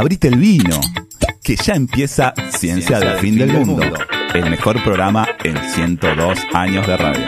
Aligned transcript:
abrite 0.00 0.28
el 0.28 0.36
vino, 0.36 0.80
que 1.42 1.56
ya 1.56 1.74
empieza 1.74 2.32
Ciencia, 2.56 2.98
del 2.98 3.18
Fin 3.18 3.36
del, 3.36 3.52
mundo, 3.52 3.82
el 4.32 4.48
mejor 4.48 4.82
programa 4.82 5.28
en 5.44 5.58
102 5.58 6.38
años 6.54 6.86
de 6.86 6.96
radio. 6.96 7.26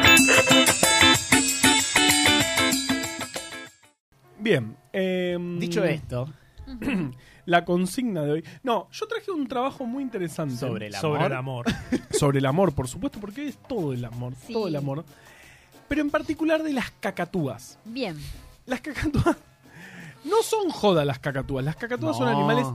Bien, 4.38 4.74
em, 4.90 5.58
Dicho 5.58 5.85
esto, 5.85 6.32
la 7.45 7.62
consigna 7.66 8.22
de 8.22 8.30
hoy. 8.32 8.45
No, 8.62 8.89
yo 8.91 9.07
traje 9.07 9.30
un 9.30 9.46
trabajo 9.46 9.84
muy 9.84 10.02
interesante. 10.02 10.57
sobre 10.57 10.86
el 10.86 10.95
amor. 10.95 11.12
Sobre 11.12 11.27
el 11.27 11.32
amor. 11.34 11.66
Sobre 12.11 12.39
el 12.39 12.46
amor, 12.46 12.75
por 12.75 12.89
supuesto, 12.89 13.20
porque 13.20 13.48
es 13.48 13.59
todo 13.68 13.93
el 13.93 14.02
amor. 14.02 14.32
Sí. 14.46 14.54
Todo 14.54 14.68
el 14.68 14.77
amor. 14.77 15.04
Pero 15.89 16.00
en 16.00 16.09
particular 16.09 16.62
de 16.62 16.73
las 16.73 16.91
cacatúas. 16.91 17.79
Bien. 17.84 18.16
Las 18.64 18.80
cacatúas. 18.80 19.36
No 20.25 20.43
son 20.43 20.70
joda 20.70 21.04
las 21.04 21.18
cacatúas. 21.18 21.64
Las 21.64 21.77
cacatúas 21.77 22.16
son 22.16 22.29
animales 22.29 22.66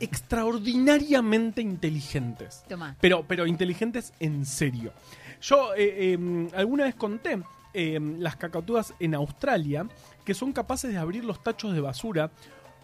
extraordinariamente 0.00 1.60
inteligentes. 1.60 2.64
Toma. 2.68 2.96
Pero, 3.00 3.24
pero 3.26 3.46
inteligentes 3.46 4.12
en 4.20 4.46
serio. 4.46 4.92
Yo 5.40 5.74
eh, 5.74 6.14
eh, 6.14 6.48
alguna 6.54 6.84
vez 6.84 6.94
conté 6.94 7.42
eh, 7.74 7.98
las 8.18 8.36
cacatúas 8.36 8.94
en 9.00 9.14
Australia 9.14 9.86
que 10.24 10.34
son 10.34 10.52
capaces 10.52 10.90
de 10.92 10.98
abrir 10.98 11.24
los 11.24 11.42
tachos 11.42 11.74
de 11.74 11.80
basura. 11.80 12.30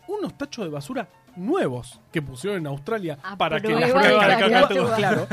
Unos 0.09 0.37
tachos 0.37 0.65
de 0.65 0.71
basura 0.71 1.09
nuevos 1.37 2.01
que 2.11 2.21
pusieron 2.21 2.59
en 2.59 2.67
Australia 2.67 3.17
A 3.23 3.37
para 3.39 3.61
que 3.61 3.69
prueba 3.69 4.27
las 4.27 4.39
cacatúas. 4.41 4.97
claro, 4.99 5.29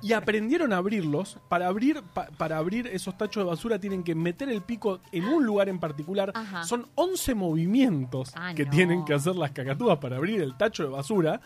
y 0.00 0.12
aprendieron 0.14 0.72
a 0.72 0.78
abrirlos. 0.78 1.36
Para 1.50 1.66
abrir, 1.66 2.00
pa- 2.14 2.28
para 2.38 2.56
abrir 2.56 2.86
esos 2.86 3.18
tachos 3.18 3.44
de 3.44 3.50
basura 3.50 3.78
tienen 3.78 4.02
que 4.02 4.14
meter 4.14 4.48
el 4.48 4.62
pico 4.62 5.00
en 5.12 5.24
un 5.26 5.44
lugar 5.44 5.68
en 5.68 5.78
particular. 5.78 6.32
Ajá. 6.34 6.64
Son 6.64 6.86
11 6.94 7.34
movimientos 7.34 8.32
Ah, 8.36 8.54
que 8.54 8.64
no. 8.64 8.70
tienen 8.70 9.04
que 9.04 9.12
hacer 9.14 9.36
las 9.36 9.50
cacatúas 9.50 9.98
para 9.98 10.16
abrir 10.16 10.40
el 10.40 10.56
tacho 10.56 10.84
de 10.84 10.88
basura. 10.88 11.40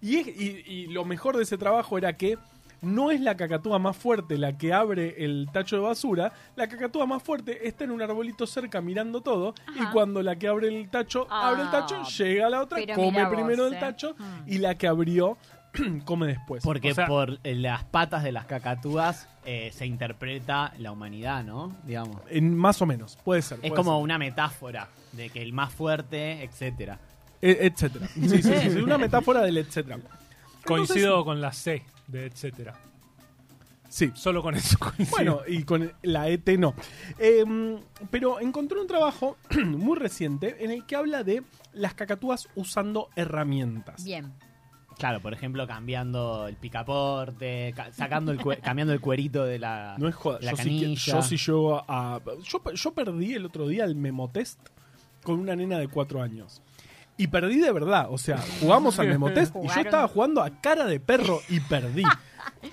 Y, 0.00 0.16
es- 0.16 0.28
y- 0.28 0.62
y 0.66 0.86
lo 0.88 1.04
mejor 1.04 1.36
de 1.36 1.42
ese 1.44 1.58
trabajo 1.58 1.96
era 1.98 2.16
que 2.16 2.38
no 2.80 3.10
es 3.10 3.20
la 3.20 3.36
cacatúa 3.36 3.78
más 3.78 3.96
fuerte 3.96 4.38
la 4.38 4.56
que 4.56 4.72
abre 4.72 5.24
el 5.24 5.48
tacho 5.52 5.76
de 5.76 5.82
basura, 5.82 6.32
la 6.56 6.68
cacatúa 6.68 7.06
más 7.06 7.22
fuerte 7.22 7.66
está 7.66 7.84
en 7.84 7.90
un 7.90 8.02
arbolito 8.02 8.46
cerca 8.46 8.80
mirando 8.80 9.20
todo 9.20 9.54
y 9.80 9.84
cuando 9.92 10.22
la 10.22 10.36
que 10.36 10.48
abre 10.48 10.68
el 10.68 10.88
tacho 10.88 11.26
abre 11.30 11.62
el 11.62 11.70
tacho, 11.70 11.96
Ah, 12.00 12.08
llega 12.18 12.46
a 12.46 12.50
la 12.50 12.62
otra, 12.62 12.78
come 12.94 13.24
vos, 13.24 13.34
primero 13.34 13.66
el 13.66 13.74
eh. 13.74 13.78
tacho 13.80 14.14
Mm. 14.18 14.42
y 14.52 14.58
la 14.58 14.76
que 14.76 14.86
abrió 14.86 15.36
come 16.04 16.26
después. 16.28 16.62
Porque 16.64 16.92
O 16.92 16.94
sea- 16.94 17.06
por 17.06 17.38
eh, 17.44 17.54
las 17.54 17.84
patas 17.84 18.22
de 18.22 18.32
las 18.32 18.46
cacatúas 18.46 19.28
eh, 19.44 19.70
se 19.74 19.86
interpreta 19.86 20.72
la 20.78 20.92
humanidad, 20.92 21.44
¿no? 21.44 21.74
Digamos. 21.84 22.20
En, 22.30 22.56
más 22.56 22.80
o 22.82 22.86
menos, 22.86 23.18
puede 23.24 23.42
ser. 23.42 23.56
Es 23.58 23.60
puede 23.70 23.74
como 23.74 23.94
ser. 23.96 24.02
una 24.04 24.18
metáfora 24.18 24.88
de 25.12 25.30
que 25.30 25.42
el 25.42 25.52
más 25.52 25.72
fuerte, 25.72 26.42
etcétera. 26.42 26.98
E- 27.40 27.58
etcétera. 27.66 28.08
Sí, 28.08 28.28
sí, 28.28 28.42
sí, 28.42 28.70
sí, 28.70 28.78
una 28.78 28.98
metáfora 28.98 29.40
del 29.42 29.58
etcétera. 29.58 29.98
Coincido 30.68 31.24
con 31.24 31.40
la 31.40 31.52
C 31.52 31.84
de 32.06 32.26
etcétera. 32.26 32.74
Sí. 33.88 34.12
Solo 34.14 34.42
con 34.42 34.54
eso 34.54 34.76
coincido. 34.80 35.08
Bueno, 35.10 35.40
y 35.48 35.62
con 35.62 35.90
la 36.02 36.28
ET 36.28 36.46
no. 36.58 36.74
Em, 37.18 37.78
pero 38.10 38.38
encontré 38.40 38.78
un 38.80 38.86
trabajo 38.86 39.38
muy 39.64 39.96
reciente 39.98 40.62
en 40.64 40.70
el 40.70 40.84
que 40.84 40.94
habla 40.96 41.22
de 41.24 41.42
las 41.72 41.94
cacatúas 41.94 42.48
usando 42.54 43.08
herramientas. 43.16 44.04
Bien. 44.04 44.32
Claro, 44.98 45.20
por 45.20 45.32
ejemplo, 45.32 45.64
cambiando 45.66 46.48
el 46.48 46.56
picaporte, 46.56 47.72
ca- 47.74 47.92
sacando 47.92 48.32
el 48.32 48.38
cambiando 48.62 48.92
el 48.92 49.00
cuerito 49.00 49.44
de 49.44 49.58
la, 49.58 49.94
No 49.98 50.08
es 50.08 50.14
joda. 50.14 50.38
de 50.40 50.46
la 50.46 50.50
Yo 50.52 50.56
sí, 50.58 50.80
que- 50.80 50.94
yo 50.96 51.22
sí 51.22 51.36
llego 51.36 51.84
a. 51.88 52.20
Yo, 52.42 52.62
yo 52.74 52.92
perdí 52.92 53.34
el 53.34 53.46
otro 53.46 53.68
día 53.68 53.84
el 53.84 53.94
memotest 53.94 54.58
con 55.22 55.38
una 55.38 55.54
nena 55.56 55.78
de 55.78 55.88
cuatro 55.88 56.20
años. 56.20 56.60
Y 57.18 57.26
perdí 57.26 57.58
de 57.60 57.72
verdad. 57.72 58.06
O 58.10 58.16
sea, 58.16 58.38
jugamos 58.60 58.98
al 58.98 59.08
memotest 59.08 59.54
y 59.56 59.66
yo 59.68 59.80
estaba 59.80 60.08
jugando 60.08 60.42
a 60.42 60.48
cara 60.60 60.86
de 60.86 61.00
perro 61.00 61.40
y 61.50 61.60
perdí. 61.60 62.04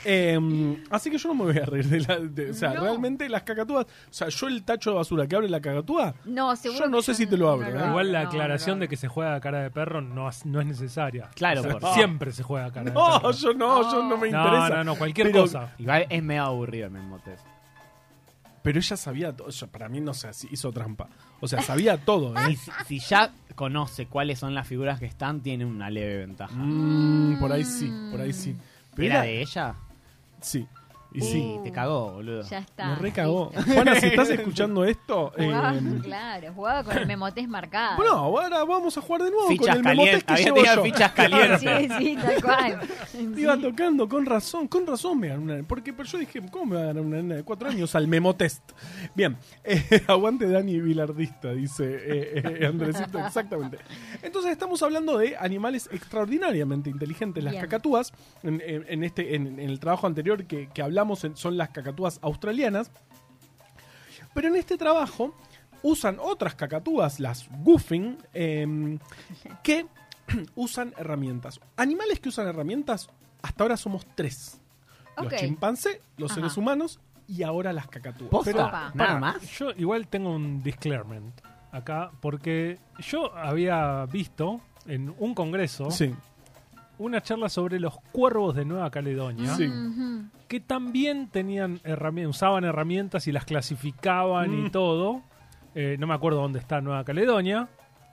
Em, 0.03 0.83
así 0.89 1.11
que 1.11 1.17
yo 1.17 1.29
no 1.29 1.35
me 1.35 1.51
voy 1.51 1.57
a 1.61 1.65
reír 1.65 1.85
de 1.87 1.99
la. 2.01 2.17
de- 2.19 2.51
o 2.51 2.53
sea, 2.53 2.73
No. 2.73 2.81
realmente 2.81 3.27
las 3.29 3.43
cacatúas. 3.43 3.85
O 3.85 4.13
sea, 4.13 4.29
yo 4.29 4.47
el 4.47 4.63
tacho 4.63 4.91
de 4.91 4.95
basura 4.97 5.27
que 5.27 5.35
abre 5.35 5.49
la 5.49 5.59
cacatúa. 5.61 6.15
No, 6.25 6.55
seguro 6.55 6.85
Yo 6.85 6.89
no 6.89 6.97
que 6.97 7.03
sé 7.03 7.13
si 7.15 7.27
te 7.27 7.37
lo 7.37 7.49
abro, 7.49 7.67
¿eh? 7.67 7.77
hago, 7.77 7.89
Igual 7.89 8.11
la 8.11 8.23
no, 8.23 8.29
aclaración 8.29 8.77
no. 8.77 8.81
de 8.81 8.87
que 8.87 8.95
se 8.97 9.07
juega 9.07 9.35
a 9.35 9.41
cara 9.41 9.61
de 9.61 9.71
perro 9.71 10.01
no, 10.01 10.29
es- 10.29 10.45
no 10.45 10.59
es 10.61 10.65
necesaria. 10.67 11.29
Claro, 11.35 11.61
O 11.61 11.63
sea, 11.63 11.77
por- 11.77 11.93
siempre 11.93 12.31
se 12.31 12.41
juega 12.43 12.67
a 12.67 12.71
cara 12.71 12.85
de 12.85 12.91
No, 12.95 13.19
perro. 13.19 13.31
yo 13.31 13.53
no, 13.53 13.91
yo 13.91 14.03
no 14.03 14.17
me 14.17 14.29
No, 14.31 14.43
interesa. 14.45 14.69
no, 14.77 14.83
no, 14.85 14.95
cualquier 14.95 15.27
Pero- 15.31 15.41
cosa. 15.43 15.73
Igual 15.77 16.05
es 16.09 16.23
medio 16.23 16.43
aburrido 16.43 16.85
el 16.87 16.91
memotest. 16.91 17.45
Pero 18.65 18.79
ella 18.79 18.97
sabía 18.97 19.31
todo. 19.31 19.47
Para 19.71 19.87
mí 19.87 20.01
no 20.01 20.13
sé, 20.13 20.33
si 20.33 20.49
hizo 20.51 20.71
trampa. 20.73 21.07
O 21.39 21.47
sea, 21.47 21.61
sabía 21.61 21.97
todo, 21.97 22.35
¿eh? 22.37 22.51
Y 22.51 22.55
si, 22.57 22.71
si 22.87 22.99
ya 22.99 23.31
conoce 23.55 24.07
cuáles 24.07 24.39
son 24.39 24.53
las 24.53 24.67
figuras 24.67 24.99
que 24.99 25.05
están, 25.05 25.39
tiene 25.41 25.63
una 25.65 25.89
leve 25.89 26.17
ventaja. 26.17 26.53
Mm, 26.53 27.39
por 27.39 27.51
ahí 27.53 27.63
sí, 27.63 27.89
por 28.11 28.19
ahí 28.19 28.33
sí. 28.33 28.55
Pero 28.95 29.05
¿Era 29.07 29.15
era- 29.17 29.23
de 29.23 29.41
ella? 29.41 29.75
Sí. 30.41 30.67
Y 31.15 31.21
sí. 31.21 31.57
te 31.63 31.71
cagó, 31.71 32.13
boludo. 32.13 32.41
Ya 32.43 32.59
está. 32.59 32.87
Me 32.89 32.95
recagó. 32.97 33.51
listo. 33.55 33.73
Juana, 33.73 33.95
si 33.99 34.07
estás 34.07 34.29
escuchando 34.31 34.83
esto. 34.85 35.31
Jugaba, 35.35 35.75
eh, 35.75 35.81
claro, 36.03 36.53
jugaba 36.53 36.83
con 36.83 36.97
el 36.97 37.07
memotés 37.07 37.47
marcado. 37.47 37.95
bueno, 37.97 38.11
ahora 38.13 38.63
vamos 38.65 38.97
a 38.97 39.01
jugar 39.01 39.23
de 39.23 39.31
nuevo 39.31 39.47
Fichas 39.47 39.67
con 39.67 39.77
el 39.77 39.83
calientes. 39.83 40.05
memotest 40.13 40.27
que 40.27 40.33
Había 40.33 40.45
llevo 40.45 40.75
yo. 40.75 40.83
fichas 40.93 41.11
calientes. 41.13 41.59
Sí, 41.61 41.89
sí, 41.99 42.17
tal 42.21 42.41
cual. 42.43 42.79
Iba 43.37 43.55
Sí. 43.55 43.61
tocando, 43.61 44.09
con 44.09 44.25
razón, 44.25 44.67
con 44.67 44.85
razón 44.85 45.19
me 45.19 45.27
ganó 45.29 45.41
una 45.43 45.63
Porque 45.63 45.93
pero 45.93 46.07
yo 46.09 46.17
dije, 46.17 46.41
¿cómo 46.51 46.65
me 46.65 46.75
va 46.75 46.81
a 46.81 46.85
ganar 46.87 47.03
una 47.03 47.17
nena 47.17 47.35
de 47.35 47.43
cuatro 47.43 47.69
años 47.69 47.95
al 47.95 48.07
memotest? 48.07 48.71
Bien, 49.15 49.37
eh, 49.63 50.03
aguante 50.07 50.47
Dani 50.49 50.79
Vilardista, 50.79 51.51
dice 51.53 51.85
eh, 51.85 52.41
eh, 52.61 52.65
Andresito, 52.65 53.19
exactamente. 53.19 53.77
Entonces 54.21 54.51
estamos 54.51 54.81
hablando 54.83 55.17
de 55.17 55.35
animales 55.37 55.89
extraordinariamente 55.91 56.89
inteligentes. 56.89 57.43
Las 57.43 57.51
Bien. 57.53 57.63
cacatúas, 57.63 58.11
en, 58.43 58.61
en- 58.65 58.85
en 58.87 59.03
este, 59.03 59.35
en, 59.35 59.59
en 59.59 59.69
el 59.69 59.79
trabajo 59.79 60.07
anterior 60.07 60.45
que, 60.45 60.69
que 60.73 60.81
hablamos, 60.81 61.04
son 61.35 61.57
las 61.57 61.69
cacatúas 61.69 62.19
australianas. 62.21 62.91
Pero 64.33 64.47
en 64.49 64.55
este 64.55 64.77
trabajo 64.77 65.33
usan 65.81 66.17
otras 66.19 66.55
cacatúas, 66.55 67.19
las 67.19 67.47
goofing, 67.63 68.17
em, 68.33 68.99
que 69.63 69.85
usan 70.55 70.93
herramientas. 70.97 71.59
Animales 71.77 72.19
que 72.19 72.29
usan 72.29 72.47
herramientas, 72.47 73.07
hasta 73.41 73.63
ahora 73.63 73.77
somos 73.77 74.05
tres. 74.15 74.59
Los 75.21 75.33
chimpancés, 75.35 75.99
los 76.17 76.31
Ajá. 76.31 76.41
seres 76.41 76.57
humanos 76.57 76.99
y 77.27 77.43
ahora 77.43 77.71
las 77.71 77.87
cacatúas. 77.87 78.29
¿Posta? 78.29 78.51
Pero. 78.51 78.95
Nada 78.95 79.19
más. 79.19 79.41
Yo 79.57 79.71
igual 79.77 80.07
tengo 80.07 80.31
un 80.31 80.61
disclaimer 80.61 81.21
acá, 81.71 82.11
porque 82.19 82.79
yo 82.99 83.33
había 83.35 84.05
visto 84.07 84.61
en 84.87 85.13
un 85.19 85.33
congreso 85.33 85.91
sí, 85.91 86.13
una 86.97 87.21
charla 87.21 87.49
sobre 87.49 87.79
los 87.79 87.99
cuervos 88.11 88.55
de 88.55 88.65
Nueva 88.65 88.89
Caledonia, 88.91 89.53
Sí. 89.55 89.69
Que 90.47 90.59
también 90.59 91.27
tenían 91.29 91.79
herramientas, 91.83 92.35
usaban 92.37 92.63
herramientas 92.65 93.27
y 93.27 93.31
las 93.31 93.45
clasificaban 93.45 94.51
Mm. 94.51 94.65
y 94.65 94.69
todo. 94.69 95.23
Eh, 95.73 95.97
no 95.99 96.07
me 96.07 96.13
acuerdo 96.13 96.41
dónde 96.41 96.59
está 96.59 96.81
Nueva 96.81 97.03
Caledonia. 97.03 97.67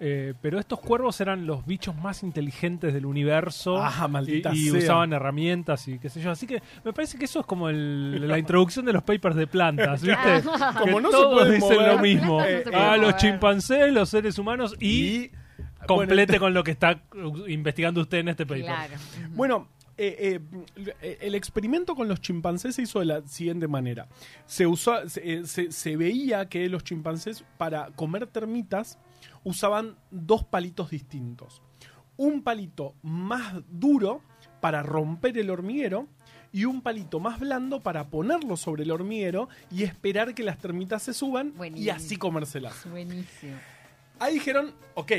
eh, 0.05 0.35
pero 0.43 0.59
estos 0.59 0.81
cuervos 0.81 1.21
eran 1.21 1.47
los 1.47 1.65
bichos 1.65 1.95
más 1.95 2.25
inteligentes 2.25 2.93
del 2.93 3.07
universo 3.07 3.77
Ah, 3.81 4.07
y, 4.09 4.11
maldita 4.11 4.53
y 4.53 4.65
sea. 4.71 4.79
usaban 4.81 5.13
herramientas 5.13 5.87
y 5.87 6.01
qué 6.01 6.09
sé 6.09 6.21
yo. 6.21 6.33
Así 6.33 6.45
que 6.45 6.61
me 6.83 6.93
parece 6.93 7.17
que 7.17 7.27
eso 7.27 7.39
es 7.39 7.47
como 7.47 7.69
el- 7.69 8.27
la 8.27 8.37
introducción 8.37 8.85
de 8.85 8.93
los 8.95 9.05
papers 9.05 9.37
de 9.37 9.47
plantas, 9.47 10.03
¿viste? 10.03 10.43
Como 10.77 10.97
Que 10.97 11.03
no 11.03 11.09
se 11.09 11.17
todos 11.17 11.33
pueden 11.35 11.55
dicen 11.55 11.77
mover, 11.77 11.93
lo 11.95 11.99
mismo. 12.01 12.39
no 12.41 12.45
se 12.45 12.59
eh, 12.63 12.65
ah, 12.75 12.97
los 12.97 13.15
chimpancés, 13.17 13.93
los 13.93 14.09
seres 14.09 14.37
humanos 14.41 14.75
y, 14.81 14.89
y 14.89 15.31
complete 15.87 16.33
bueno, 16.33 16.41
con 16.41 16.55
lo 16.55 16.65
que 16.65 16.71
está 16.73 17.03
uh, 17.15 17.47
investigando 17.49 18.01
usted 18.01 18.19
en 18.19 18.29
este 18.29 18.47
paper. 18.47 18.65
Claro. 18.65 18.95
Bueno, 19.31 19.69
eh, 19.99 20.41
eh, 21.03 21.19
el 21.21 21.35
experimento 21.35 21.95
con 21.95 22.09
los 22.09 22.21
chimpancés 22.21 22.75
se 22.77 22.83
hizo 22.83 23.01
de 23.01 23.05
la 23.07 23.27
siguiente 23.27 23.69
manera. 23.69 24.09
Se, 24.47 24.67
usó, 24.67 25.09
se, 25.09 25.33
eh, 25.35 25.47
se- 25.47 25.71
se 25.73 25.97
veía 25.97 26.49
que 26.49 26.69
los 26.69 26.83
chimpancés 26.85 27.45
para 27.59 27.89
comer 27.91 28.27
termitas 28.27 28.99
usaban 29.45 29.97
dos 30.11 30.45
palitos 30.45 30.91
distintos. 30.91 31.63
Un 32.17 32.43
palito 32.43 32.95
más 33.03 33.55
duro 33.69 34.23
para 34.61 34.83
romper 34.83 35.37
el 35.39 35.51
hormiguero 35.51 36.07
y 36.53 36.67
un 36.67 36.83
palito 36.83 37.19
más 37.19 37.41
blando 37.41 37.81
para 37.81 38.09
ponerlo 38.09 38.57
sobre 38.57 38.83
el 38.85 38.91
hormiguero 38.91 39.49
y 39.71 39.83
esperar 39.85 40.35
que 40.35 40.43
las 40.43 40.59
termitas 40.59 41.03
se 41.03 41.15
suban 41.15 41.53
y 41.75 41.89
así 41.89 42.17
comérselas. 42.17 42.87
Buenísimo. 42.89 43.57
Ahí 44.19 44.35
dijeron, 44.35 44.73
ok, 44.95 45.13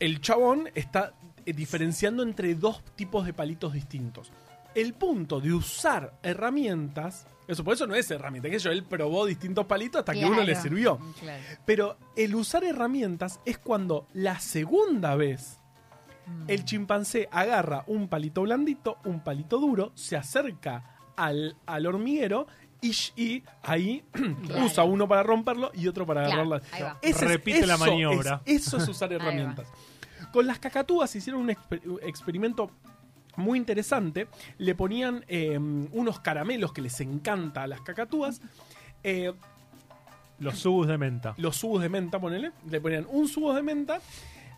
el 0.00 0.20
chabón 0.20 0.68
está 0.74 1.14
eh, 1.46 1.52
diferenciando 1.52 2.22
entre 2.22 2.54
dos 2.54 2.82
tipos 2.96 3.24
de 3.24 3.32
palitos 3.32 3.72
distintos. 3.72 4.32
El 4.74 4.94
punto 4.94 5.40
de 5.40 5.52
usar 5.52 6.14
herramientas, 6.22 7.26
eso 7.46 7.64
por 7.64 7.74
eso 7.74 7.86
no 7.86 7.94
es 7.94 8.10
herramienta, 8.10 8.50
que 8.50 8.58
yo, 8.58 8.70
él 8.70 8.84
probó 8.84 9.26
distintos 9.26 9.66
palitos 9.66 10.00
hasta 10.00 10.12
que 10.12 10.24
uno 10.24 10.42
le 10.42 10.54
sirvió. 10.56 10.98
Claro. 11.20 11.42
Pero 11.64 11.96
el 12.16 12.34
usar 12.34 12.64
herramientas 12.64 13.40
es 13.44 13.58
cuando 13.58 14.06
la 14.14 14.38
segunda 14.40 15.14
vez 15.16 15.60
Mm. 16.30 16.44
el 16.48 16.64
chimpancé 16.64 17.28
agarra 17.30 17.84
un 17.86 18.08
palito 18.08 18.42
blandito, 18.42 18.98
un 19.04 19.20
palito 19.20 19.58
duro, 19.58 19.92
se 19.94 20.16
acerca 20.16 20.96
al, 21.16 21.56
al 21.66 21.86
hormiguero 21.86 22.46
y, 22.82 22.94
y 23.16 23.42
ahí 23.62 24.02
Claro. 24.46 24.64
usa 24.66 24.84
uno 24.84 25.06
para 25.08 25.22
romperlo 25.22 25.70
y 25.74 25.86
otro 25.88 26.06
para 26.06 26.24
Claro, 26.26 26.42
agarrarla. 26.54 26.96
Ese 27.02 27.24
es- 27.24 27.30
Repite 27.30 27.66
la 27.66 27.74
eso 27.74 27.86
maniobra. 27.86 28.42
es- 28.44 28.66
eso 28.66 28.76
es 28.78 28.88
usar 28.88 29.12
herramientas. 29.12 29.66
Con 30.32 30.46
las 30.46 30.58
cacatúas 30.58 31.14
hicieron 31.16 31.42
un 31.42 31.48
exper- 31.50 31.84
un 31.86 31.98
experimento 32.02 32.70
muy 33.36 33.58
interesante. 33.58 34.28
Le 34.58 34.74
ponían 34.74 35.24
eh, 35.28 35.58
unos 35.58 36.20
caramelos 36.20 36.72
que 36.72 36.82
les 36.82 37.00
encanta 37.00 37.62
a 37.64 37.66
las 37.66 37.80
cacatúas. 37.80 38.40
eh, 39.02 39.32
Los 40.38 40.58
subos 40.58 40.86
de 40.86 40.98
menta. 40.98 41.34
los 41.36 41.56
subos 41.56 41.82
de 41.82 41.88
menta, 41.88 42.18
ponele. 42.20 42.52
Le 42.68 42.80
ponían 42.80 43.06
un 43.10 43.28
subo 43.28 43.52
de 43.54 43.62
menta, 43.62 44.00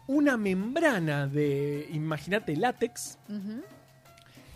una 0.06 0.36
membrana 0.36 1.26
de, 1.26 1.88
imagínate, 1.92 2.56
látex, 2.56 3.18
Ujú. 3.28 3.62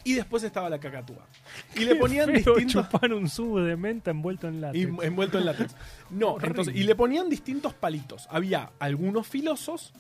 Y 0.07 0.15
después 0.15 0.43
estaba 0.45 0.71
la 0.71 0.79
cacatúa. 0.79 1.27
Y 1.75 1.81
le 1.85 1.97
ponían 1.97 2.27
feo 2.43 2.55
distintos... 2.57 2.89
chupar 2.89 3.13
un 3.13 3.29
subo 3.29 3.61
de 3.61 3.77
menta 3.77 4.11
envuelto 4.11 4.49
en 4.49 4.61
látex. 4.61 4.81
Y 5.03 5.07
envuelto 5.07 5.39
en 5.39 5.47
látex. 5.47 5.75
No, 6.11 6.37
entonces, 6.41 6.75
y 6.77 6.85
le 6.85 6.95
ponían 6.95 7.29
distintos 7.29 7.75
palitos. 7.75 8.27
Había 8.31 8.71
algunos 8.79 9.27
filosos 9.27 9.93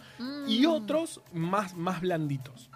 y 0.46 0.66
Mm. 0.66 0.70
otros 0.70 1.20
más, 1.32 1.74
más 1.76 2.00
blanditos. 2.00 2.70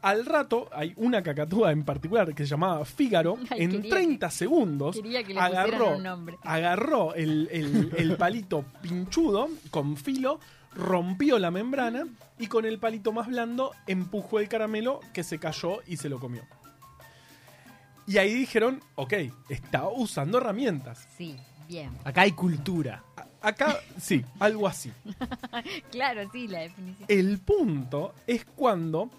Al 0.00 0.26
rato, 0.26 0.68
hay 0.72 0.92
una 0.96 1.22
cacatúa 1.24 1.72
en 1.72 1.84
particular 1.84 2.32
que 2.32 2.44
se 2.44 2.50
llamaba 2.50 2.84
Fígaro. 2.84 3.36
Ay, 3.50 3.62
en 3.64 3.70
quería 3.72 3.90
30 3.90 4.30
segundos 4.30 4.94
quería 4.94 5.24
que 5.24 5.34
le 5.34 5.40
pusieran 5.40 5.56
agarró, 5.70 5.96
un 5.96 6.02
nombre. 6.04 6.36
agarró 6.44 7.14
el, 7.14 7.48
el- 7.50 7.90
el 7.96 8.16
palito 8.16 8.64
pinchudo 8.80 9.48
con 9.70 9.96
filo, 9.96 10.38
rompió 10.74 11.40
la 11.40 11.50
membrana 11.50 12.06
y 12.38 12.46
con 12.46 12.64
el 12.64 12.78
palito 12.78 13.10
más 13.12 13.26
blando 13.26 13.72
empujó 13.88 14.38
el 14.38 14.48
caramelo 14.48 15.00
que 15.12 15.24
se 15.24 15.40
cayó 15.40 15.78
y 15.88 15.96
se 15.96 16.08
lo 16.08 16.20
comió. 16.20 16.42
Y 18.08 18.18
ahí 18.18 18.32
dijeron, 18.34 18.80
ok, 18.96 19.12
está 19.50 19.86
usando 19.88 20.38
herramientas. 20.38 21.06
Sí, 21.16 21.36
bien. 21.68 21.90
Acá 22.04 22.22
hay 22.22 22.32
cultura. 22.32 23.04
A- 23.16 23.26
Acá, 23.48 23.76
sí, 24.00 24.24
algo 24.40 24.66
así. 24.66 24.90
Claro, 25.92 26.22
sí, 26.32 26.48
la 26.48 26.60
definición. 26.60 27.06
El 27.08 27.38
punto 27.38 28.14
es 28.26 28.44
cuando 28.44 29.10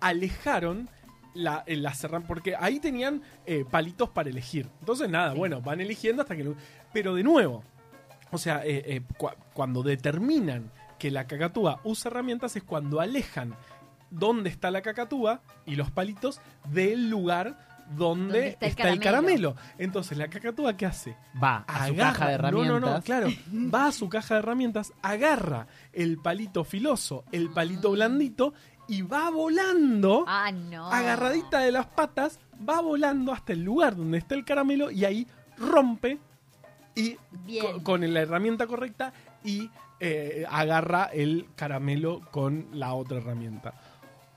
alejaron 0.00 0.88
la, 1.34 1.64
eh, 1.66 1.76
las 1.76 2.02
herramientas, 2.04 2.28
porque 2.28 2.56
ahí 2.58 2.78
tenían 2.80 3.22
eh, 3.46 3.64
palitos 3.70 4.10
para 4.10 4.28
elegir. 4.30 4.68
Entonces, 4.80 5.08
nada, 5.08 5.32
bueno, 5.34 5.60
van 5.60 5.80
eligiendo 5.80 6.22
hasta 6.22 6.36
que... 6.36 6.44
lo- 6.44 6.56
Pero 6.92 7.14
de 7.14 7.22
nuevo, 7.22 7.62
o 8.30 8.38
sea, 8.38 8.64
eh, 8.64 8.82
eh, 8.86 9.00
cua- 9.18 9.36
cuando 9.52 9.82
determinan 9.82 10.70
que 10.98 11.10
la 11.10 11.26
cacatúa 11.26 11.80
usa 11.84 12.10
herramientas 12.10 12.54
es 12.56 12.62
cuando 12.62 13.00
alejan 13.00 13.54
dónde 14.10 14.48
está 14.50 14.70
la 14.70 14.82
cacatúa 14.82 15.40
y 15.66 15.74
los 15.76 15.90
palitos 15.90 16.40
del 16.70 17.10
lugar 17.10 17.73
donde, 17.96 18.48
está 18.48 18.66
el 18.66 18.70
está 18.70 18.88
el 18.90 19.00
caramelo. 19.00 19.54
caramelo. 19.54 19.74
Entonces, 19.78 20.16
la 20.18 20.28
cacatúa, 20.28 20.76
¿qué 20.76 20.86
hace? 20.86 21.16
Va 21.42 21.64
a 21.66 21.86
su 21.88 21.96
caja 21.96 22.28
de 22.28 22.34
herramientas. 22.34 22.72
No, 22.72 22.80
no, 22.80 22.94
no, 22.94 23.02
claro. 23.02 23.28
Va 23.52 23.86
a 23.86 23.92
su 23.92 24.08
caja 24.08 24.34
de 24.34 24.40
herramientas, 24.40 24.92
agarra 25.02 25.66
el 25.92 26.18
palito 26.18 26.64
filoso, 26.64 27.24
el 27.32 27.50
palito 27.50 27.90
blandito 27.92 28.54
y 28.88 29.02
va 29.02 29.30
volando, 29.30 30.24
Ah, 30.28 30.52
no. 30.52 30.90
agarradita 30.92 31.60
de 31.60 31.72
las 31.72 31.86
patas, 31.86 32.38
va 32.68 32.80
volando 32.80 33.32
hasta 33.32 33.52
el 33.54 33.62
lugar 33.64 33.96
donde 33.96 34.18
está 34.18 34.34
el 34.34 34.44
caramelo 34.44 34.90
y 34.90 35.04
ahí 35.04 35.26
rompe 35.56 36.18
y 36.94 37.16
Bien. 37.44 37.64
co- 37.64 37.82
con 37.82 38.12
la 38.12 38.20
herramienta 38.20 38.66
correcta 38.66 39.12
y 39.42 39.70
eh, 40.00 40.44
agarra 40.50 41.04
el 41.06 41.48
caramelo 41.56 42.20
con 42.30 42.66
la 42.72 42.92
otra 42.94 43.18
herramienta. 43.18 43.72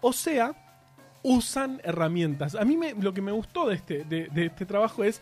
O 0.02 0.14
sea, 0.14 0.54
usan 1.30 1.82
herramientas. 1.84 2.56
A 2.56 2.64
mí 2.64 2.78
me- 2.78 2.94
lo 2.94 3.14
que 3.14 3.22
me 3.22 3.32
gustó 3.34 3.68
de 3.68 3.76
este, 3.76 4.04
de, 4.06 4.28
de 4.30 4.46
este 4.46 4.66
trabajo 4.66 5.04
es, 5.04 5.22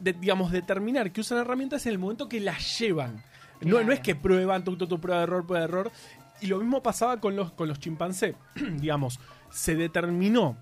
de- 0.00 0.12
digamos, 0.12 0.52
determinar 0.52 1.10
que 1.12 1.20
usan 1.20 1.38
herramientas 1.38 1.84
en 1.86 1.92
el 1.92 1.98
momento 1.98 2.28
que 2.28 2.40
las 2.40 2.78
llevan. 2.78 3.22
No, 3.60 3.82
no 3.82 3.92
es 3.92 4.00
que 4.00 4.14
prueban, 4.14 4.64
tu, 4.64 4.76
tu, 4.76 4.86
tu, 4.86 5.00
prueba 5.00 5.18
de 5.20 5.24
error, 5.24 5.46
prueba 5.46 5.60
de 5.66 5.68
error. 5.68 5.92
Y 6.40 6.46
lo 6.46 6.58
mismo 6.58 6.82
pasaba 6.82 7.20
con 7.20 7.36
los, 7.36 7.52
con 7.52 7.68
los 7.68 7.78
chimpancés. 7.78 8.34
digamos, 8.78 9.20
se 9.50 9.74
determinó 9.76 10.56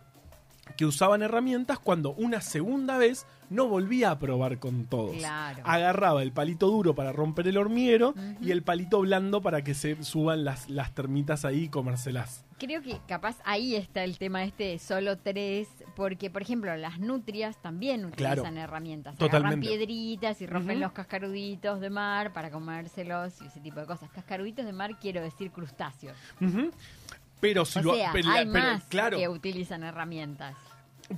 que 0.77 0.85
usaban 0.87 1.23
herramientas 1.23 1.79
cuando 1.79 2.13
una 2.13 2.41
segunda 2.41 2.99
vez 2.99 3.27
no 3.49 3.67
volvía 3.67 4.11
a 4.13 4.19
probar 4.19 4.59
con 4.59 4.87
todos. 4.87 5.17
Claro. 5.17 5.63
Agarraba 5.65 6.23
el 6.23 6.33
palito 6.33 6.69
duro 6.69 6.95
para 6.95 7.13
romper 7.13 7.49
el 7.49 7.57
hormiguero 7.59 8.15
y 8.41 8.51
el 8.53 8.63
palito 8.63 9.01
blando 9.01 9.41
para 9.43 9.63
que 9.63 9.75
se 9.75 10.03
suban 10.05 10.45
las, 10.45 10.71
las 10.71 10.95
termitas 10.95 11.45
ahí 11.45 11.65
y 11.65 11.69
comérselas. 11.69 12.45
Creo 12.59 12.83
que 12.83 13.01
capaz 13.09 13.39
ahí 13.45 13.75
está 13.75 14.05
el 14.05 14.19
tema 14.19 14.45
este 14.45 14.65
de 14.65 14.79
solo 14.79 15.17
tres, 15.17 15.67
porque 15.97 16.29
por 16.31 16.43
ejemplo 16.43 16.77
las 16.77 17.01
nutrias 17.01 17.61
también 17.63 18.05
utilizan 18.05 18.37
Claro. 18.37 18.57
herramientas. 18.61 19.17
Totalmente. 19.17 19.67
Agarran 19.67 19.79
piedritas 19.79 20.41
y 20.43 20.47
rompen 20.47 20.79
los 20.79 20.93
cascaruditos 20.93 21.81
de 21.81 21.89
mar 21.91 22.33
para 22.35 22.51
comérselos 22.51 23.41
y 23.43 23.47
ese 23.47 23.61
tipo 23.61 23.81
de 23.81 23.87
cosas. 23.87 24.11
Cascaruditos 24.11 24.65
de 24.67 24.73
mar 24.75 24.99
quiero 25.01 25.23
decir 25.23 25.51
crustáceos. 25.51 26.17
Ujú. 26.41 26.71
Pero 27.41 27.65
si 27.65 27.79
o 27.79 27.83
lo 27.83 27.95
sea, 27.95 28.11
pero- 28.13 28.29
hay 28.31 28.47
pero- 28.47 28.53
más 28.65 28.85
claro, 28.85 29.17
que 29.19 29.29
utilizan 29.29 29.83
herramientas. 29.83 30.55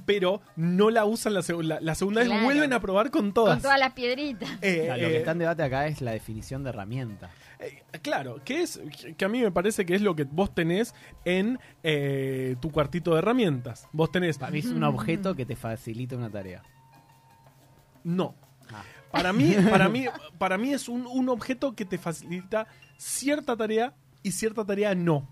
pero 0.06 0.40
no 0.56 0.88
la 0.90 1.04
usan 1.04 1.34
la, 1.34 1.42
la, 1.62 1.80
la 1.80 1.94
segunda 1.94 2.22
vez, 2.22 2.42
vuelven 2.42 2.72
a 2.72 2.80
probar 2.80 3.10
con 3.10 3.32
todas. 3.34 3.54
Con 3.56 3.62
todas 3.62 3.78
las 3.78 3.92
piedritas. 3.92 4.48
Eh, 4.62 4.82
Claro, 4.86 5.02
lo 5.02 5.08
eh, 5.08 5.10
que 5.10 5.16
está 5.19 5.30
en 5.32 5.38
debate 5.38 5.62
acá 5.64 5.86
es 5.86 6.00
la 6.00 6.12
definición 6.12 6.62
de 6.64 6.70
herramienta. 6.70 7.30
eh, 7.58 7.82
claro, 8.00 8.40
que 8.44 8.62
es 8.62 8.80
que 9.19 9.24
a 9.24 9.28
mí 9.28 9.40
me 9.42 9.50
parece 9.50 9.84
que 9.84 9.94
es 9.94 10.00
lo 10.02 10.16
que 10.16 10.24
vos 10.24 10.54
tenés 10.54 10.94
en 11.26 11.58
eh, 11.82 12.56
tu 12.60 12.70
cuartito 12.70 13.12
de 13.12 13.19
herramientas. 13.19 13.86
Vos 13.92 14.10
tenés 14.10 14.38
Para 14.38 14.52
mí 14.52 14.60
es 14.60 14.66
un 14.66 14.82
objeto 14.84 15.34
que 15.34 15.44
te 15.44 15.56
facilita 15.56 16.16
una 16.16 16.30
tarea. 16.30 16.62
no. 18.04 18.34
Ah. 18.72 18.82
Para 19.10 19.32
mí, 19.34 19.54
para 19.70 19.88
mí, 19.90 20.06
para 20.38 20.56
mí 20.56 20.72
es 20.72 20.88
un, 20.88 21.06
un 21.06 21.28
objeto 21.28 21.74
que 21.74 21.84
te 21.84 21.98
facilita 21.98 22.66
cierta 22.96 23.56
tarea 23.56 23.92
y 24.22 24.32
cierta 24.32 24.64
tarea 24.64 24.94
no. 24.94 25.28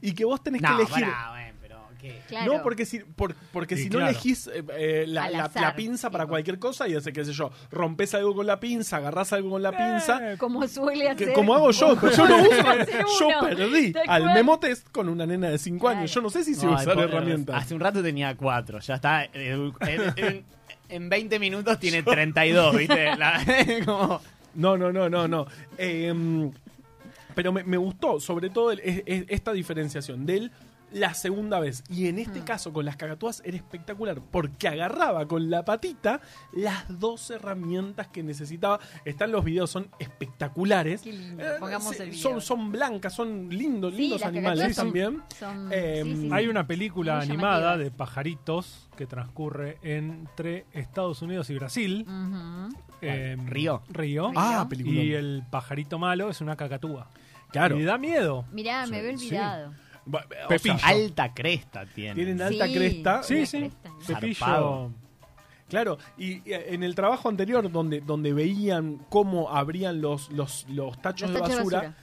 Y 0.00 0.12
que 0.12 0.24
vos 0.24 0.42
tenés 0.42 0.60
que 0.62 0.68
No, 0.68 0.76
elegir. 0.76 1.04
pará, 1.04 1.30
bueno, 1.30 1.54
pero 1.60 1.78
¿qué? 2.00 2.20
Claro. 2.28 2.56
No, 2.56 2.62
porque 2.62 2.84
si, 2.86 3.00
por- 3.00 3.34
porque 3.52 3.76
Sí, 3.76 3.84
si 3.84 3.88
no 3.90 3.96
claro. 3.98 4.10
elegís 4.10 4.46
eh, 4.48 4.62
eh, 4.76 5.04
la, 5.08 5.28
la- 5.30 5.50
la 5.54 5.74
pinza 5.76 6.10
para 6.10 6.26
cualquier 6.26 6.58
cosa 6.58 6.86
y 6.88 6.94
hace, 6.94 7.12
qué 7.12 7.24
sé 7.24 7.32
yo, 7.32 7.50
rompes 7.70 8.14
algo 8.14 8.34
con 8.34 8.46
la 8.46 8.60
pinza, 8.60 8.96
agarrás 8.98 9.32
algo 9.32 9.50
con 9.50 9.62
la 9.62 9.70
pinza. 9.72 10.32
Eh, 10.32 10.38
Como 10.38 10.66
suele 10.68 11.04
que- 11.16 11.24
hacer. 11.24 11.32
como 11.32 11.54
hago 11.54 11.70
yo, 11.70 11.94
yo 12.10 12.28
no 12.28 12.42
uso. 12.42 13.20
Yo 13.20 13.28
perdí 13.40 13.92
al 14.06 14.24
memotest 14.34 14.88
con 14.90 15.08
una 15.08 15.26
nena 15.26 15.48
de 15.50 15.58
5 15.58 15.80
Claro. 15.86 15.98
años. 16.00 16.14
Yo 16.14 16.20
no 16.20 16.30
sé 16.30 16.44
si 16.44 16.54
sé 16.54 16.66
Ay, 16.66 16.74
usar 16.74 16.94
por- 16.94 17.04
herramientas. 17.04 17.56
Hace 17.62 17.74
un 17.74 17.80
rato 17.80 18.02
tenía 18.02 18.36
cuatro, 18.36 18.78
ya 18.80 18.94
está. 18.96 19.24
eh, 19.24 19.30
En, 19.34 19.72
en- 20.16 20.44
en 20.88 21.08
20 21.08 21.38
minutos 21.38 21.78
tiene 21.78 22.02
32, 22.02 22.76
¿viste? 22.76 23.16
La- 23.16 23.42
como- 23.84 24.20
No, 24.54 24.76
no, 24.76 24.90
no, 24.92 25.08
no, 25.08 25.28
no. 25.28 25.46
Eh, 25.76 26.12
pero 27.38 27.52
me, 27.52 27.62
me 27.62 27.76
gustó, 27.76 28.18
sobre 28.18 28.50
todo, 28.50 28.72
el- 28.72 28.80
es- 28.80 29.04
es- 29.06 29.24
esta 29.28 29.52
diferenciación 29.52 30.26
del 30.26 30.50
la 30.90 31.12
segunda 31.14 31.60
vez. 31.60 31.84
Y 31.90 32.08
en 32.08 32.18
este 32.18 32.40
caso, 32.40 32.72
con 32.72 32.84
las 32.86 32.96
cacatúas, 32.96 33.42
era 33.44 33.56
espectacular. 33.58 34.20
Porque 34.32 34.66
agarraba 34.68 35.28
con 35.28 35.50
la 35.50 35.62
patita 35.64 36.20
las 36.52 36.98
dos 36.98 37.30
herramientas 37.30 38.08
que 38.08 38.22
necesitaba. 38.24 38.80
Están 39.04 39.30
los 39.30 39.44
videos, 39.44 39.70
son 39.70 39.88
espectaculares. 40.00 41.02
Qué 41.02 41.12
lindo, 41.12 41.44
Eh, 41.44 41.50
pongamos 41.60 41.94
se- 41.94 42.02
el 42.04 42.10
video. 42.10 42.22
son, 42.22 42.40
son 42.40 42.72
blancas, 42.72 43.12
son 43.14 43.50
lindos, 43.50 43.92
Sí, 43.94 44.00
lindos 44.00 44.22
animales 44.24 44.74
son- 44.74 44.86
también. 44.86 45.22
son- 45.38 45.68
Eh, 45.72 46.00
sí, 46.04 46.14
sí, 46.16 46.20
sí. 46.22 46.28
Hay 46.32 46.48
una 46.48 46.66
película 46.66 47.16
Muy 47.16 47.24
animada 47.24 47.60
llamativas. 47.60 47.78
de 47.84 47.90
pajaritos 47.96 48.88
que 48.96 49.06
transcurre 49.06 49.76
entre 49.82 50.64
Estados 50.72 51.22
Unidos 51.22 51.50
y 51.50 51.54
Brasil. 51.56 52.06
Eh, 53.00 53.36
Río. 53.46 53.82
Río. 53.90 54.32
Ah, 54.34 54.66
película. 54.68 55.00
Y 55.00 55.12
el 55.12 55.44
pajarito 55.50 55.98
malo 55.98 56.30
es 56.30 56.40
una 56.40 56.56
cacatúa. 56.56 57.08
Claro. 57.50 57.78
Y 57.78 57.84
da 57.84 57.98
miedo. 57.98 58.44
Mirá, 58.52 58.86
me 58.86 58.98
había 58.98 59.16
Sí. 59.18 59.26
olvidado. 59.28 59.72
Ba- 60.04 60.24
o 60.26 60.28
sea, 60.34 60.48
Pepillo. 60.48 60.76
alta 60.82 61.34
cresta 61.34 61.84
tiene. 61.86 62.14
Tienen 62.14 62.40
alta 62.42 62.66
Sí. 62.66 62.74
cresta. 62.74 63.22
Sí, 63.22 63.34
Una 63.36 63.46
sí. 63.46 63.58
cresta, 63.58 63.88
¿no? 63.88 63.98
Pepillo. 64.06 64.34
Zarpado. 64.34 64.92
Claro, 65.68 65.98
y, 66.16 66.36
y 66.48 66.52
en 66.54 66.82
el 66.82 66.94
trabajo 66.94 67.28
anterior, 67.28 67.70
donde, 67.70 68.00
donde 68.00 68.32
veían 68.32 69.04
cómo 69.10 69.50
abrían 69.54 70.00
los, 70.00 70.30
los, 70.30 70.66
los 70.70 71.00
tachos, 71.02 71.28
Los 71.30 71.34
de, 71.34 71.40
tachos 71.40 71.56
de 71.56 71.62
basura, 71.62 71.78
basura. 71.90 71.96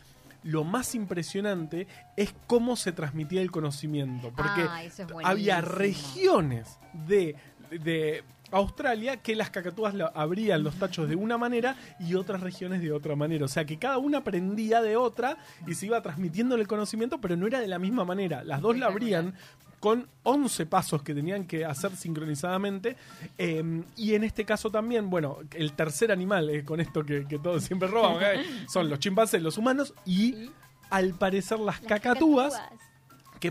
lo 0.44 0.64
más 0.64 0.94
impresionante 0.94 1.88
es 2.16 2.36
cómo 2.46 2.76
se 2.76 2.92
transmitía 2.92 3.42
el 3.42 3.50
conocimiento. 3.50 4.32
Porque 4.36 4.62
Ah, 4.70 4.84
eso 4.84 5.02
es 5.04 5.10
había 5.24 5.62
regiones 5.62 6.78
de, 6.94 7.36
de 7.72 8.24
Australia 8.52 9.18
que 9.18 9.36
las 9.36 9.50
cacatúas 9.50 9.94
la- 9.94 10.08
abrían 10.16 10.64
los 10.64 10.76
tachos 10.76 11.10
de 11.10 11.16
una 11.16 11.38
manera 11.38 11.76
y 12.00 12.16
otras 12.16 12.42
regiones 12.42 12.82
de 12.82 12.92
otra 12.92 13.16
manera. 13.16 13.46
O 13.46 13.48
sea 13.50 13.66
que 13.66 13.78
cada 13.78 13.98
una 13.98 14.20
aprendía 14.20 14.82
de 14.82 14.96
otra 14.98 15.38
y 15.68 15.74
se 15.76 15.88
iba 15.88 16.02
transmitiendo 16.02 16.56
el 16.56 16.68
conocimiento, 16.68 17.20
pero 17.20 17.36
no 17.36 17.48
era 17.48 17.60
de 17.60 17.68
la 17.68 17.80
misma 17.80 18.06
manera. 18.06 18.44
Las 18.44 18.62
dos 18.62 18.78
la 18.78 18.88
abrían 18.88 19.34
con 19.80 20.08
11 20.24 20.66
pasos 20.66 21.04
que 21.04 21.14
tenían 21.14 21.46
que 21.46 21.64
hacer 21.66 21.96
sincronizadamente. 21.96 22.96
eh, 23.38 23.84
y 23.96 24.16
en 24.16 24.24
este 24.24 24.46
caso 24.46 24.72
también, 24.72 25.10
bueno, 25.10 25.38
el 25.54 25.74
tercer 25.74 26.12
animal, 26.12 26.50
eh, 26.50 26.64
con 26.64 26.80
esto 26.80 27.04
que, 27.06 27.28
que 27.28 27.38
todos 27.40 27.64
siempre 27.64 27.88
roban, 27.88 28.18
¿eh? 28.24 28.44
son 28.68 28.90
los 28.90 29.00
chimpancés, 29.00 29.42
los 29.42 29.58
humanos 29.58 29.94
y 30.06 30.50
al 30.90 31.14
parecer 31.14 31.60
las, 31.60 31.82
las 31.82 31.90
cacatúas, 31.90 32.54
cacatúas. 32.54 32.80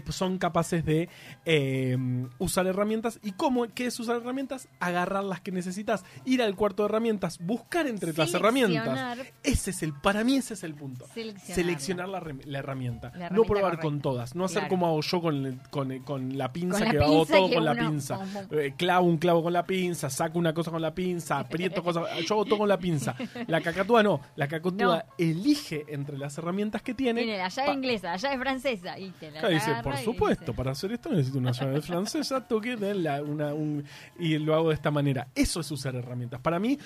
Que 0.03 0.13
son 0.13 0.39
capaces 0.39 0.85
de 0.85 1.09
eh, 1.45 1.97
usar 2.39 2.67
herramientas. 2.67 3.19
¿Y 3.23 3.33
cómo? 3.33 3.67
¿Qué 3.75 3.87
es 3.87 3.99
usar 4.01 4.17
herramientas? 4.17 4.69
Agarrar 4.81 5.25
las 5.25 5.41
que 5.41 5.53
necesitas, 5.53 6.05
ir 6.25 6.43
al 6.43 6.57
cuarto 6.57 6.83
de 6.83 6.89
herramientas, 6.89 7.39
buscar 7.41 7.87
entre 7.87 8.13
las 8.13 8.33
herramientas. 8.35 9.19
Ese 9.43 9.71
es 9.71 9.83
el, 9.83 9.93
para 9.93 10.25
mí 10.25 10.37
ese 10.37 10.55
es 10.55 10.65
el 10.65 10.75
punto. 10.75 11.07
Seleccionar. 11.45 12.09
La, 12.09 12.23
la 12.45 12.59
herramienta. 12.59 13.13
No 13.31 13.43
probar 13.45 13.63
correcta. 13.65 13.83
con 13.83 14.01
todas. 14.01 14.35
No 14.35 14.45
hacer 14.45 14.55
Claro. 14.55 14.69
como 14.71 14.87
hago 14.87 15.01
yo 15.01 15.21
con, 15.21 15.47
el- 15.47 15.59
con, 15.71 15.99
con 16.01 16.39
la 16.39 16.53
pinza, 16.53 16.79
Con 16.79 16.85
la 16.87 16.91
que 16.93 16.99
hago 16.99 17.27
todo 17.27 17.51
con 17.53 17.65
la 17.65 17.75
pinza. 17.75 18.17
como- 18.19 18.61
Eh, 18.61 18.75
clavo 18.77 19.07
un 19.07 19.19
clavo 19.19 19.43
con 19.43 19.53
la 19.53 19.65
pinza, 19.65 20.11
saco 20.11 20.39
una 20.39 20.53
cosa 20.55 20.71
con 20.71 20.81
la 20.83 20.95
pinza, 20.95 21.39
aprieto 21.41 21.83
cosas. 21.83 22.05
Yo 22.27 22.35
hago 22.35 22.45
todo 22.45 22.59
con 22.59 22.69
la 22.69 22.79
pinza. 22.79 23.15
La 23.47 23.61
cacatúa 23.61 24.03
no. 24.03 24.21
La 24.37 24.49
cacatúa 24.49 25.05
elige 25.19 25.85
entre 25.89 26.19
las 26.19 26.37
herramientas 26.39 26.83
que 26.83 26.95
tiene. 26.95 27.23
Tiene 27.23 27.39
la 27.39 27.49
llave 27.49 27.73
inglesa, 27.73 28.11
la 28.13 28.17
llave 28.17 28.39
francesa. 28.39 28.99
Y 28.99 29.11
te 29.11 29.31
la 29.31 29.41
Claro, 29.41 29.55
dice, 29.55 29.71
por 29.85 29.95
supuesto, 30.05 30.45
dice- 30.47 30.57
para 30.57 30.71
hacer 30.73 30.93
esto 30.93 31.11
necesito 31.11 31.39
una 31.39 31.53
llave 31.53 31.81
francesa, 31.83 32.47
toque 32.49 32.77
de 32.77 32.95
la- 32.95 33.23
una, 33.23 33.55
un- 33.55 33.85
y 34.19 34.39
lo 34.39 34.55
hago 34.55 34.69
de 34.71 34.75
esta 34.75 34.91
manera. 34.91 35.29
Eso 35.35 35.61
es 35.61 35.71
usar 35.71 35.95
herramientas. 35.95 36.41
Para 36.41 36.59
mí, 36.59 36.79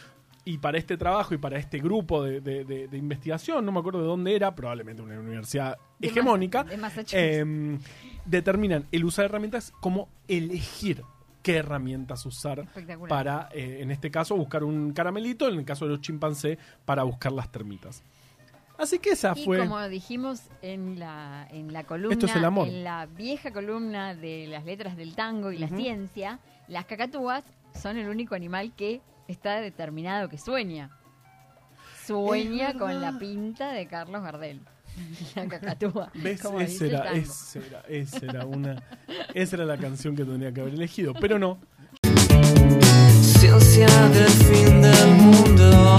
y 0.44 0.58
para 0.58 0.78
este 0.78 0.96
trabajo 0.96 1.34
y 1.34 1.38
para 1.38 1.58
este 1.58 1.78
grupo 1.78 2.22
de, 2.22 2.40
de- 2.40 2.64
de- 2.64 2.88
de 2.88 2.96
investigación, 2.96 3.64
no 3.66 3.72
me 3.72 3.80
acuerdo 3.80 4.00
de 4.00 4.06
dónde 4.06 4.34
era, 4.34 4.54
probablemente 4.54 5.02
una 5.02 5.18
universidad 5.20 5.76
hegemónica, 6.00 6.64
eh, 7.18 7.78
determinan 8.24 8.86
el 8.92 9.04
usar 9.04 9.26
herramientas 9.26 9.72
como 9.80 10.08
elegir 10.26 11.02
qué 11.42 11.56
herramientas 11.56 12.24
usar 12.26 12.66
para, 13.08 13.48
eh, 13.52 13.78
en 13.80 13.90
este 13.90 14.10
caso, 14.10 14.36
buscar 14.36 14.64
un 14.64 14.92
caramelito, 14.92 15.48
en 15.48 15.58
el 15.58 15.64
caso 15.64 15.84
de 15.86 15.92
los 15.92 16.00
chimpancés, 16.00 16.58
para 16.84 17.02
buscar 17.04 17.32
las 17.32 17.50
termitas. 17.50 18.02
Así 18.78 19.00
que 19.00 19.10
esa 19.10 19.32
y 19.36 19.44
fue. 19.44 19.58
Como 19.58 19.86
dijimos 19.88 20.42
en 20.62 20.98
la, 21.00 21.46
en 21.50 21.72
la 21.72 21.82
columna, 21.84 22.12
Esto 22.14 22.26
es 22.26 22.36
el 22.36 22.44
amor. 22.44 22.68
en 22.68 22.84
la 22.84 23.06
vieja 23.06 23.50
columna 23.52 24.14
de 24.14 24.46
las 24.46 24.64
letras 24.64 24.96
del 24.96 25.16
tango 25.16 25.50
y 25.50 25.58
la 25.58 25.68
ciencia, 25.68 26.38
las 26.68 26.84
cacatúas 26.86 27.42
son 27.74 27.98
el 27.98 28.08
único 28.08 28.36
animal 28.36 28.72
que 28.76 29.00
está 29.26 29.60
determinado 29.60 30.28
que 30.28 30.38
sueña. 30.38 30.90
Sueña 32.06 32.74
con 32.74 33.00
la 33.00 33.18
pinta 33.18 33.72
de 33.72 33.86
Carlos 33.86 34.22
Gardel. 34.22 34.60
La 35.36 35.46
cacatúa. 35.46 36.10
¿Ves? 36.14 36.40
Como 36.40 36.60
esa, 36.60 36.86
era, 36.86 37.12
esa, 37.12 37.58
era, 37.60 37.82
esa 37.88 38.24
era 38.24 38.46
una. 38.46 38.82
Esa 39.34 39.56
era 39.56 39.64
la 39.64 39.76
canción 39.76 40.16
que 40.16 40.24
tendría 40.24 40.52
que 40.52 40.60
haber 40.60 40.74
elegido, 40.74 41.14
pero 41.14 41.38
no. 41.38 41.58
Ciencia 43.20 43.86
del 44.08 44.28
fin 44.28 44.80
del 44.80 45.08
mundo. 45.14 45.97